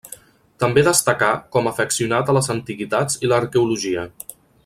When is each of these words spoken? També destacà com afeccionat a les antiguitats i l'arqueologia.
També 0.61 0.83
destacà 0.87 1.27
com 1.57 1.69
afeccionat 1.73 2.33
a 2.33 2.35
les 2.39 2.51
antiguitats 2.55 3.21
i 3.27 3.31
l'arqueologia. 3.33 4.07